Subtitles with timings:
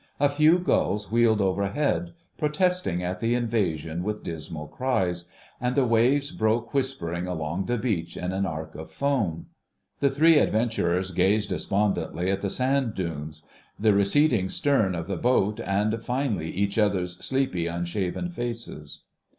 [0.19, 5.25] A few gulls wheeled overhead, protesting at the invasion with dismal cries,
[5.59, 9.45] and the waves broke whispering along the beach in an arc of foam.
[9.99, 13.43] The three adventurers gazed despondently at the sand dunes,
[13.77, 19.03] the receding stern of the boat, and finally each other's sleepy, unshaven faces.